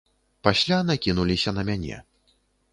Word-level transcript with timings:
Пасля 0.47 0.79
накінуліся 0.89 1.55
на 1.61 1.69
мяне. 1.71 2.03